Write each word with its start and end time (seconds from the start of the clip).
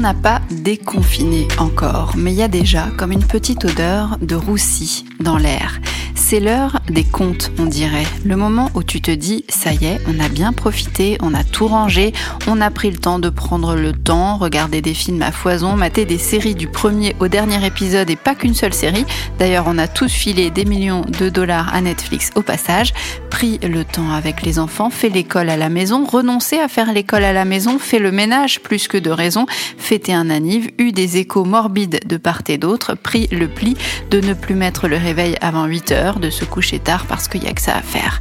n'a 0.00 0.14
pas 0.14 0.40
déconfiné 0.50 1.46
encore, 1.58 2.14
mais 2.16 2.32
il 2.32 2.38
y 2.38 2.42
a 2.42 2.48
déjà 2.48 2.88
comme 2.96 3.12
une 3.12 3.24
petite 3.24 3.66
odeur 3.66 4.16
de 4.22 4.34
roussi 4.34 5.04
dans 5.20 5.36
l'air. 5.36 5.78
C'est 6.14 6.40
l'heure 6.40 6.80
des 6.88 7.04
comptes, 7.04 7.50
on 7.58 7.66
dirait. 7.66 8.06
Le 8.24 8.36
moment 8.36 8.70
où 8.74 8.82
tu 8.82 9.00
te 9.00 9.10
dis, 9.10 9.44
ça 9.48 9.72
y 9.72 9.84
est, 9.84 10.00
on 10.06 10.20
a 10.20 10.28
bien 10.28 10.52
profité, 10.52 11.18
on 11.20 11.34
a 11.34 11.44
tout 11.44 11.66
rangé, 11.66 12.12
on 12.46 12.60
a 12.60 12.70
pris 12.70 12.90
le 12.90 12.98
temps 12.98 13.18
de 13.18 13.28
prendre 13.28 13.74
le 13.74 13.92
temps, 13.92 14.36
regarder 14.36 14.80
des 14.80 14.94
films 14.94 15.22
à 15.22 15.32
foison, 15.32 15.76
mater 15.76 16.04
des 16.04 16.18
séries 16.18 16.54
du 16.54 16.68
premier 16.68 17.14
au 17.20 17.28
dernier 17.28 17.64
épisode 17.66 18.08
et 18.10 18.16
pas 18.16 18.34
qu'une 18.34 18.54
seule 18.54 18.74
série. 18.74 19.04
D'ailleurs, 19.38 19.64
on 19.66 19.76
a 19.76 19.88
tous 19.88 20.12
filé 20.12 20.50
des 20.50 20.64
millions 20.64 21.04
de 21.18 21.28
dollars 21.28 21.74
à 21.74 21.80
Netflix 21.80 22.30
au 22.36 22.42
passage, 22.42 22.94
pris 23.30 23.58
le 23.62 23.84
temps 23.84 24.10
avec 24.10 24.42
les 24.42 24.58
enfants, 24.58 24.90
fait 24.90 25.08
l'école 25.08 25.48
à 25.48 25.56
la 25.56 25.68
maison, 25.68 26.04
renoncé 26.04 26.58
à 26.58 26.68
faire 26.68 26.92
l'école 26.92 27.24
à 27.24 27.32
la 27.32 27.44
maison, 27.44 27.78
fait 27.78 27.98
le 27.98 28.10
ménage 28.10 28.60
plus 28.60 28.88
que 28.88 28.98
de 28.98 29.10
raison, 29.10 29.46
fêté 29.78 30.12
un 30.12 30.28
anniv, 30.28 30.70
eu 30.78 30.92
des 30.92 31.16
échos 31.16 31.44
morbides 31.44 32.00
de 32.04 32.16
part 32.16 32.42
et 32.48 32.58
d'autre, 32.58 32.94
pris 32.94 33.28
le 33.30 33.48
pli 33.48 33.76
de 34.10 34.20
ne 34.20 34.34
plus 34.34 34.54
mettre 34.54 34.88
le 34.88 34.96
réveil 34.96 35.36
avant 35.40 35.66
8 35.66 35.92
heures, 35.92 36.18
de 36.18 36.28
se 36.28 36.44
coucher 36.44 36.80
tard 36.80 37.06
parce 37.06 37.28
qu'il 37.28 37.44
y 37.44 37.46
a 37.46 37.52
que 37.52 37.62
ça 37.62 37.76
à 37.76 37.82
faire. 37.82 38.20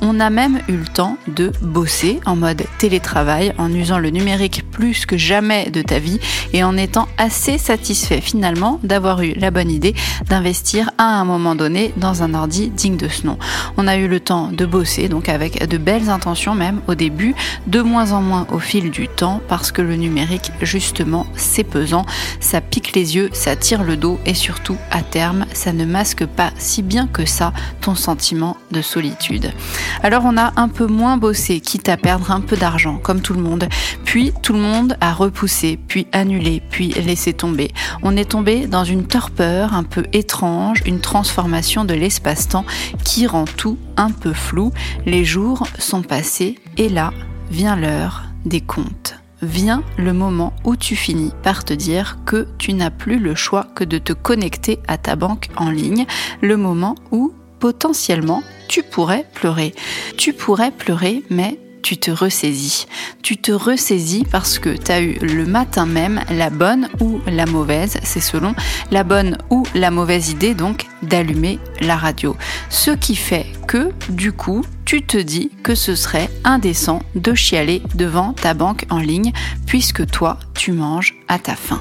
On 0.00 0.20
a 0.20 0.30
même 0.30 0.60
eu 0.68 0.76
le 0.76 0.84
temps 0.84 1.16
de 1.28 1.50
bosser 1.62 2.20
en 2.26 2.36
mode 2.36 2.62
télétravail, 2.78 3.54
en 3.58 3.72
usant 3.72 3.98
le 3.98 4.10
numérique 4.10 4.64
plus 4.70 5.06
que 5.06 5.16
jamais 5.16 5.70
de 5.70 5.82
ta 5.82 5.98
vie 5.98 6.20
et 6.52 6.62
en 6.62 6.76
étant 6.76 7.08
assez 7.16 7.58
satisfait 7.58 8.20
finalement 8.20 8.80
d'avoir 8.82 9.22
eu 9.22 9.32
la 9.34 9.50
bonne 9.50 9.70
idée 9.70 9.94
d'investir 10.28 10.90
à 10.98 11.04
un 11.04 11.24
moment 11.24 11.54
donné 11.54 11.92
dans 11.96 12.22
un 12.22 12.34
ordi 12.34 12.68
digne 12.68 12.96
de 12.96 13.08
ce 13.08 13.26
nom. 13.26 13.38
On 13.76 13.88
a 13.88 13.96
eu 13.96 14.06
le 14.06 14.20
temps 14.20 14.43
de 14.52 14.66
bosser, 14.66 15.08
donc 15.08 15.28
avec 15.28 15.66
de 15.68 15.78
belles 15.78 16.10
intentions 16.10 16.54
même 16.54 16.80
au 16.88 16.94
début, 16.94 17.34
de 17.66 17.80
moins 17.80 18.12
en 18.12 18.22
moins 18.22 18.46
au 18.52 18.58
fil 18.58 18.90
du 18.90 19.08
temps 19.08 19.40
parce 19.48 19.72
que 19.72 19.82
le 19.82 19.96
numérique 19.96 20.52
justement 20.62 21.26
c'est 21.36 21.64
pesant, 21.64 22.06
ça 22.40 22.60
pique 22.60 22.94
les 22.94 23.16
yeux, 23.16 23.30
ça 23.32 23.56
tire 23.56 23.82
le 23.82 23.96
dos 23.96 24.18
et 24.26 24.34
surtout 24.34 24.76
à 24.90 25.02
terme 25.02 25.46
ça 25.52 25.72
ne 25.72 25.84
masque 25.84 26.26
pas 26.26 26.50
si 26.58 26.82
bien 26.82 27.06
que 27.06 27.26
ça 27.26 27.52
ton 27.80 27.94
sentiment 27.94 28.56
de 28.70 28.82
solitude. 28.82 29.52
Alors 30.02 30.22
on 30.24 30.36
a 30.36 30.52
un 30.56 30.68
peu 30.68 30.86
moins 30.86 31.16
bossé, 31.16 31.60
quitte 31.60 31.88
à 31.88 31.96
perdre 31.96 32.30
un 32.30 32.40
peu 32.40 32.56
d'argent, 32.56 32.98
comme 32.98 33.20
tout 33.20 33.34
le 33.34 33.40
monde. 33.40 33.68
Puis 34.04 34.32
tout 34.42 34.52
le 34.52 34.58
monde 34.58 34.96
a 35.00 35.12
repoussé, 35.12 35.78
puis 35.88 36.06
annulé, 36.12 36.62
puis 36.70 36.88
laissé 36.92 37.32
tomber. 37.32 37.70
On 38.02 38.16
est 38.16 38.30
tombé 38.30 38.66
dans 38.66 38.84
une 38.84 39.06
torpeur 39.06 39.74
un 39.74 39.82
peu 39.82 40.04
étrange, 40.12 40.82
une 40.86 41.00
transformation 41.00 41.84
de 41.84 41.94
l'espace-temps 41.94 42.64
qui 43.04 43.26
rend 43.26 43.44
tout 43.44 43.78
un 43.96 44.10
peu 44.10 44.32
flou. 44.32 44.72
Les 45.06 45.24
jours 45.24 45.66
sont 45.78 46.02
passés 46.02 46.58
et 46.76 46.88
là 46.88 47.12
vient 47.50 47.76
l'heure 47.76 48.24
des 48.44 48.60
comptes 48.60 49.16
vient 49.44 49.82
le 49.96 50.12
moment 50.12 50.52
où 50.64 50.76
tu 50.76 50.96
finis 50.96 51.32
par 51.42 51.64
te 51.64 51.74
dire 51.74 52.18
que 52.24 52.48
tu 52.58 52.72
n'as 52.72 52.90
plus 52.90 53.18
le 53.18 53.34
choix 53.34 53.66
que 53.74 53.84
de 53.84 53.98
te 53.98 54.12
connecter 54.12 54.80
à 54.88 54.98
ta 54.98 55.16
banque 55.16 55.48
en 55.56 55.70
ligne, 55.70 56.06
le 56.40 56.56
moment 56.56 56.94
où 57.12 57.32
potentiellement 57.60 58.42
tu 58.68 58.82
pourrais 58.82 59.26
pleurer. 59.34 59.74
Tu 60.16 60.32
pourrais 60.32 60.70
pleurer, 60.70 61.22
mais 61.30 61.58
tu 61.82 61.98
te 61.98 62.10
ressaisis. 62.10 62.86
Tu 63.22 63.36
te 63.36 63.52
ressaisis 63.52 64.24
parce 64.30 64.58
que 64.58 64.70
tu 64.70 64.90
as 64.90 65.02
eu 65.02 65.18
le 65.20 65.44
matin 65.44 65.84
même 65.84 66.22
la 66.30 66.48
bonne 66.48 66.88
ou 67.00 67.20
la 67.26 67.44
mauvaise, 67.44 67.98
c'est 68.02 68.20
selon, 68.20 68.54
la 68.90 69.04
bonne 69.04 69.36
ou 69.50 69.64
la 69.74 69.90
mauvaise 69.90 70.30
idée 70.30 70.54
donc 70.54 70.86
d'allumer 71.02 71.58
la 71.80 71.96
radio. 71.96 72.36
Ce 72.70 72.90
qui 72.90 73.16
fait 73.16 73.46
que, 73.66 73.92
du 74.08 74.32
coup, 74.32 74.64
tu 74.84 75.02
te 75.02 75.16
dis 75.16 75.50
que 75.62 75.74
ce 75.74 75.94
serait 75.94 76.30
indécent 76.44 77.00
de 77.14 77.34
chialer 77.34 77.82
devant 77.94 78.32
ta 78.32 78.54
banque 78.54 78.86
en 78.90 78.98
ligne 78.98 79.32
puisque 79.66 80.06
toi, 80.06 80.38
tu 80.54 80.72
manges 80.72 81.14
à 81.28 81.38
ta 81.38 81.56
faim. 81.56 81.80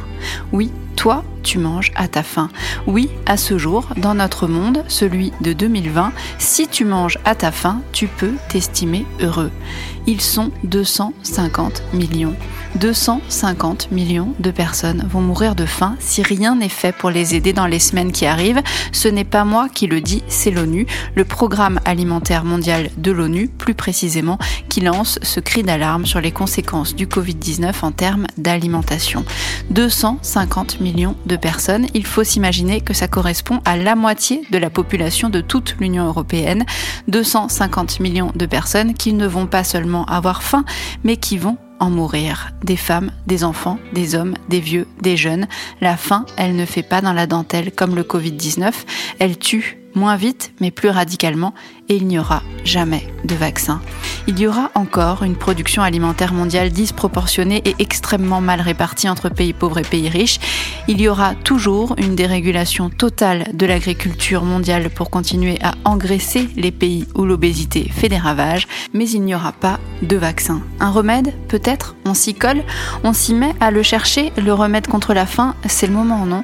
Oui, 0.52 0.72
toi, 0.96 1.24
tu 1.44 1.59
manges 1.59 1.92
à 1.96 2.08
ta 2.08 2.24
faim. 2.24 2.50
Oui, 2.88 3.09
à 3.26 3.38
ce 3.38 3.58
jour, 3.58 3.88
dans 3.98 4.16
notre 4.16 4.48
monde, 4.48 4.84
celui 4.88 5.31
de 5.42 5.54
2020, 5.54 6.12
si 6.40 6.68
tu 6.68 6.86
manges 6.86 7.20
à 7.26 7.36
ta 7.36 7.52
faim, 7.52 7.81
tu 7.92 8.08
peux 8.08 8.34
t'estimer 8.50 9.06
heureux. 9.22 9.52
Ils 10.08 10.22
sont 10.22 10.52
250 10.64 11.84
millions. 11.94 12.36
250 12.76 13.92
millions 13.92 14.34
de 14.40 14.52
personnes 14.52 15.08
vont 15.09 15.22
mourir 15.22 15.56
de 15.56 15.66
faim 15.66 15.96
si 16.00 16.24
rien 16.24 16.56
n'est 16.56 16.70
fait 16.70 16.92
pour 16.92 17.09
les 17.09 17.36
aider 17.36 17.54
dans 17.54 17.68
les 17.68 17.80
semaines 17.80 18.12
qui 18.12 18.25
arrivent. 18.25 18.62
Ce 18.92 19.08
n'est 19.08 19.24
pas 19.24 19.46
moi 19.46 19.70
qui 19.70 19.88
le 19.88 20.02
dis, 20.02 20.24
c'est 20.28 20.52
l'ONU, 20.52 20.88
le 21.16 21.25
programme 21.25 21.80
alimentaire 21.86 22.44
mondial 22.44 22.90
de 22.98 23.12
l'ONU, 23.12 23.48
plus 23.48 23.75
précisément, 23.75 24.40
qui 24.70 24.81
lance 24.81 25.20
ce 25.22 25.40
cri 25.40 25.64
d'alarme 25.64 26.06
sur 26.06 26.20
les 26.20 26.31
conséquences 26.31 26.96
du 26.96 27.06
Covid-19 27.06 27.74
en 27.84 27.92
termes 27.92 28.28
d'alimentation. 28.38 29.24
250 29.70 30.81
millions 30.81 31.16
de 31.25 31.33
personnes, 31.36 31.88
il 31.94 32.06
faut 32.06 32.24
s'imaginer 32.24 32.82
que 32.82 32.94
ça 32.94 33.08
correspond 33.08 33.60
à 33.66 33.78
la 33.78 33.96
moitié 33.96 34.44
de 34.52 34.58
la 34.58 34.70
population 34.70 35.30
de 35.30 35.42
toute 35.42 35.76
l'Union 35.80 36.06
européenne. 36.06 36.66
250 37.08 38.00
millions 38.00 38.32
de 38.36 38.46
personnes 38.46 38.94
qui 38.94 39.14
ne 39.14 39.28
vont 39.28 39.48
pas 39.48 39.64
seulement 39.64 40.06
avoir 40.06 40.44
faim, 40.44 40.66
mais 41.04 41.18
qui 41.18 41.38
vont 41.38 41.58
en 41.80 41.90
mourir. 41.90 42.52
Des 42.64 42.78
femmes, 42.78 43.12
des 43.28 43.44
enfants, 43.44 43.78
des 43.94 44.16
hommes, 44.16 44.36
des 44.50 44.60
vieux, 44.60 44.88
des 45.02 45.18
jeunes. 45.18 45.48
La 45.82 45.98
faim, 45.98 46.26
elle 46.38 46.56
ne 46.56 46.66
fait 46.66 46.84
pas 46.84 47.02
dans 47.02 47.14
la 47.14 47.28
dentelle 47.28 47.72
comme 47.72 47.96
le 47.96 48.04
Covid-19. 48.04 48.72
Elle 49.20 49.38
tue 49.38 49.83
moins 49.96 50.16
vite, 50.16 50.54
mais 50.59 50.72
plus 50.72 50.90
radicalement, 50.90 51.54
et 51.90 51.96
il 51.96 52.08
n'y 52.08 52.20
aura 52.20 52.44
jamais 52.64 53.08
de 53.26 53.36
vaccin. 53.36 53.81
Il 54.28 54.40
y 54.40 54.48
aura 54.48 54.72
encore 54.76 55.24
une 55.24 55.36
production 55.36 55.81
alimentaire 55.81 56.34
mondiale 56.34 56.70
disproportionnée 56.70 57.62
et 57.66 57.76
extrêmement 57.80 58.40
mal 58.40 58.62
répartie 58.62 59.09
entre 59.09 59.30
pays 59.30 59.52
pauvres 59.54 59.80
et 59.80 59.84
pays 59.84 60.08
riches. 60.08 60.40
Il 60.88 61.02
y 61.02 61.09
aura 61.09 61.36
toujours 61.36 61.96
une 61.98 62.16
dérégulation 62.16 62.90
totale 62.90 63.50
de 63.54 63.66
l'agriculture 63.66 64.44
mondiale 64.44 64.90
pour 64.90 65.09
continuer 65.09 65.59
à 65.62 65.74
engraisser 65.84 66.50
les 66.56 66.72
pays 66.72 67.06
où 67.16 67.25
l'obésité 67.25 67.90
fait 67.90 68.10
des 68.10 68.18
ravages, 68.18 68.68
mais 68.94 69.10
il 69.10 69.24
n'y 69.24 69.36
aura 69.36 69.52
pas 69.52 69.80
de 70.02 70.16
vaccin. 70.16 70.62
Un 70.80 70.92
remède, 70.92 71.34
peut-être? 71.50 71.96
On 72.06 72.14
s'y 72.14 72.34
colle 72.34 72.64
On 73.04 73.14
s'y 73.14 73.34
met 73.34 73.54
à 73.60 73.72
le 73.72 73.84
chercher 73.84 74.31
Le 74.38 74.54
remède 74.54 74.88
contre 74.88 75.14
la 75.14 75.25
faim, 75.25 75.56
c'est 75.68 75.88
le 75.88 75.94
moment, 75.94 76.25
non? 76.25 76.44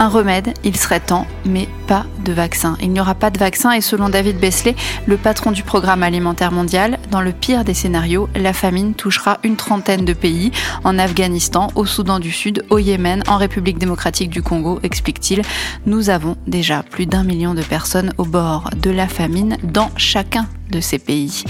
Un 0.00 0.08
remède, 0.08 0.54
il 0.64 0.76
serait 0.76 0.98
temps, 0.98 1.26
mais 1.44 1.68
pas 1.86 2.06
de 2.24 2.32
vaccin. 2.32 2.76
Il 2.80 2.90
n'y 2.90 3.00
aura 3.00 3.14
pas 3.14 3.30
de 3.30 3.38
vaccin 3.38 3.72
et 3.72 3.82
selon 3.82 4.08
David 4.08 4.40
Besley, 4.40 4.74
le 5.06 5.18
patron 5.18 5.52
du 5.52 5.62
programme 5.62 6.02
alimentaire 6.02 6.52
mondial, 6.52 6.98
dans 7.10 7.20
le 7.20 7.32
pire 7.32 7.64
des 7.64 7.74
scénarios, 7.74 8.28
la 8.34 8.54
famine 8.54 8.94
touchera 8.94 9.38
une 9.44 9.56
trentaine 9.56 10.06
de 10.06 10.14
pays, 10.14 10.52
en 10.84 10.98
Afghanistan, 10.98 11.68
au 11.74 11.84
Soudan 11.84 12.18
du 12.18 12.32
Sud, 12.32 12.64
au 12.70 12.78
Yémen, 12.78 13.22
en 13.28 13.36
République 13.36 13.78
démocratique 13.78 14.30
du 14.30 14.42
Congo, 14.42 14.80
explique-t-il. 14.82 15.42
Nous 15.84 16.08
avons 16.08 16.36
déjà 16.46 16.82
plus 16.82 17.04
d'un 17.04 17.22
million 17.22 17.52
de 17.52 17.62
personnes 17.62 18.14
au 18.16 18.24
bord 18.24 18.70
de 18.80 18.90
la 18.90 19.06
famine 19.06 19.58
dans 19.62 19.90
chacun 19.98 20.48
de 20.70 20.80
ces 20.80 20.98
pays. 20.98 21.44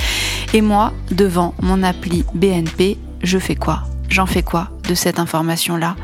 Et 0.54 0.60
moi, 0.60 0.92
devant 1.12 1.54
mon 1.62 1.84
appli 1.84 2.24
BNP, 2.34 2.98
je 3.22 3.38
fais 3.38 3.54
quoi? 3.54 3.84
J'en 4.08 4.26
fais 4.26 4.42
quoi 4.42 4.70
de 4.88 4.94
cette 4.96 5.20
information-là? 5.20 5.94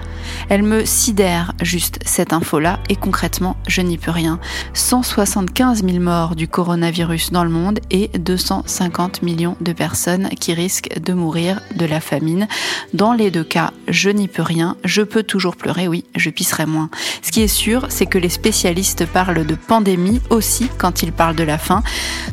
Elle 0.48 0.62
me 0.62 0.84
sidère 0.84 1.52
juste 1.62 1.98
cette 2.04 2.32
info-là 2.32 2.80
et 2.88 2.96
concrètement, 2.96 3.56
je 3.66 3.80
n'y 3.80 3.98
peux 3.98 4.10
rien. 4.10 4.38
175 4.74 5.84
000 5.84 5.98
morts 5.98 6.36
du 6.36 6.48
coronavirus 6.48 7.32
dans 7.32 7.44
le 7.44 7.50
monde 7.50 7.80
et 7.90 8.08
250 8.18 9.22
millions 9.22 9.56
de 9.60 9.72
personnes 9.72 10.28
qui 10.28 10.54
risquent 10.54 11.00
de 11.00 11.12
mourir 11.12 11.60
de 11.74 11.86
la 11.86 12.00
famine. 12.00 12.48
Dans 12.94 13.12
les 13.12 13.30
deux 13.30 13.44
cas, 13.44 13.72
je 13.88 14.10
n'y 14.10 14.28
peux 14.28 14.42
rien. 14.42 14.76
Je 14.84 15.02
peux 15.02 15.22
toujours 15.22 15.56
pleurer, 15.56 15.88
oui, 15.88 16.04
je 16.14 16.30
pisserai 16.30 16.66
moins. 16.66 16.90
Ce 17.22 17.30
qui 17.30 17.42
est 17.42 17.48
sûr, 17.48 17.86
c'est 17.88 18.06
que 18.06 18.18
les 18.18 18.28
spécialistes 18.28 19.06
parlent 19.06 19.46
de 19.46 19.54
pandémie 19.54 20.20
aussi 20.30 20.68
quand 20.78 21.02
ils 21.02 21.12
parlent 21.12 21.36
de 21.36 21.44
la 21.44 21.58
faim. 21.58 21.82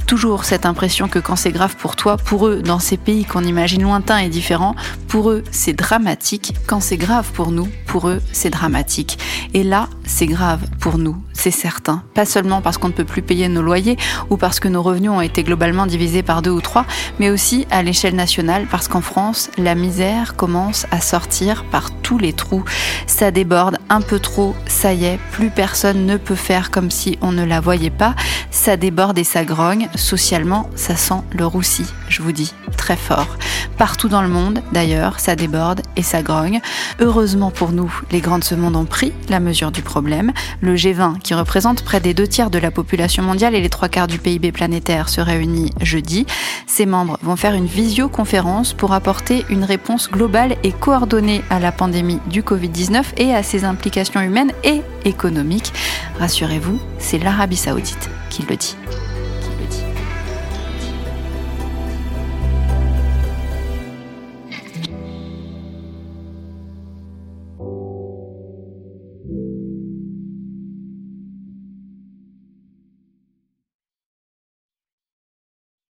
Toujours 0.08 0.46
cette 0.46 0.66
impression 0.66 1.08
que 1.08 1.20
quand 1.20 1.36
c'est 1.36 1.52
grave 1.52 1.76
pour 1.78 1.96
toi, 1.96 2.18
pour 2.18 2.48
eux, 2.48 2.62
dans 2.62 2.80
ces 2.80 2.98
pays 2.98 3.26
qu'on 3.26 3.44
imagine 3.44 3.84
lointains 3.84 4.20
et 4.20 4.30
différents, 4.30 4.76
pour 5.08 5.30
eux, 5.30 5.44
c'est 5.52 5.74
dramatique 5.74 6.54
quand 6.68 6.80
c'est 6.80 6.98
grave 6.98 7.32
pour 7.34 7.52
nous, 7.52 7.68
eux, 8.08 8.22
c'est 8.32 8.50
dramatique. 8.50 9.18
Et 9.54 9.64
là, 9.64 9.90
c'est 10.06 10.28
grave 10.28 10.62
pour 10.80 10.98
nous, 10.98 11.18
c'est 11.44 11.52
certain. 11.52 12.04
Pas 12.14 12.26
seulement 12.26 12.62
parce 12.62 12.78
qu'on 12.78 12.88
ne 12.88 12.94
peut 12.94 13.04
plus 13.04 13.22
payer 13.22 13.50
nos 13.50 13.62
loyers 13.62 13.98
ou 14.30 14.38
parce 14.38 14.62
que 14.62 14.70
nos 14.70 14.82
revenus 14.82 15.12
ont 15.12 15.20
été 15.20 15.44
globalement 15.44 15.86
divisés 15.86 16.24
par 16.24 16.42
deux 16.42 16.52
ou 16.52 16.62
trois, 16.62 16.86
mais 17.20 17.30
aussi 17.30 17.68
à 17.70 17.84
l'échelle 17.84 18.16
nationale 18.16 18.66
parce 18.72 18.88
qu'en 18.88 19.02
France, 19.02 19.50
la 19.58 19.76
misère 19.76 20.38
commence 20.38 20.88
à 20.92 21.02
sortir 21.02 21.66
par 21.66 21.92
tous 21.92 22.18
les 22.18 22.32
trous. 22.32 22.64
Ça 23.08 23.30
déborde 23.30 23.78
un 23.90 24.00
peu 24.00 24.20
trop, 24.20 24.56
ça 24.68 24.94
y 24.94 25.04
est, 25.04 25.20
plus 25.34 25.50
personne 25.50 26.06
ne 26.06 26.16
peut 26.16 26.36
faire 26.36 26.72
comme 26.72 26.90
si 26.90 27.18
on 27.22 27.34
ne 27.34 27.44
la 27.44 27.60
voyait 27.60 27.90
pas. 27.90 28.16
Ça 28.50 28.78
déborde 28.78 29.18
et 29.18 29.26
ça 29.26 29.44
grogne. 29.44 29.90
Socialement, 29.96 30.70
ça 30.76 30.96
sent 30.96 31.24
le 31.32 31.46
roussi, 31.46 31.86
je 32.08 32.22
vous 32.22 32.32
dis, 32.32 32.54
très 32.78 32.96
fort. 32.96 33.36
Partout 33.78 34.08
dans 34.08 34.22
le 34.22 34.30
monde, 34.30 34.62
d'ailleurs, 34.72 35.20
ça 35.20 35.36
déborde 35.36 35.82
et 35.98 36.04
ça 36.04 36.22
grogne. 36.22 36.62
Heureusement 37.00 37.52
pour 37.52 37.74
nous, 37.74 37.94
les 38.12 38.22
grands 38.22 38.40
de 38.40 38.44
ce 38.46 38.56
monde 38.56 38.78
ont 38.78 38.86
pris 38.86 39.12
la 39.28 39.42
mesure 39.42 39.72
du 39.72 39.82
problème. 39.82 40.32
Le 40.62 40.76
G20 40.76 41.22
représente 41.34 41.84
près 41.84 42.00
des 42.00 42.14
deux 42.14 42.28
tiers 42.28 42.50
de 42.50 42.58
la 42.58 42.72
population 42.72 43.24
mondiale 43.24 43.56
et 43.56 43.62
les 43.62 43.70
trois 43.70 43.90
quarts 43.90 44.08
du 44.08 44.20
PIB 44.20 44.52
planétaire, 44.52 45.10
se 45.10 45.22
réunit 45.22 45.72
jeudi. 45.82 46.26
Ses 46.68 46.86
membres 46.86 47.18
vont 47.22 47.36
faire 47.36 47.54
une 47.54 47.66
visioconférence 47.66 48.74
pour 48.74 48.94
apporter 48.94 49.46
une 49.50 49.64
réponse 49.64 50.10
globale 50.10 50.56
et 50.64 50.72
coordonnée 50.72 51.44
à 51.50 51.60
la 51.60 51.72
pandémie 51.72 52.20
du 52.28 52.42
Covid-19 52.42 53.04
et 53.18 53.34
à 53.34 53.44
ses 53.44 53.66
implications 53.66 54.22
humaines 54.22 54.52
et 54.64 54.82
économiques. 55.06 55.74
Rassurez-vous, 56.20 56.80
c'est 57.00 57.20
l'Arabie 57.20 57.58
saoudite 57.58 58.10
qui 58.30 58.44
le 58.44 58.56
dit. 58.56 58.76